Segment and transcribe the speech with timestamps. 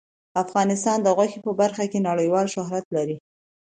[0.43, 3.17] افغانستان د غوښې په برخه کې نړیوال شهرت لري.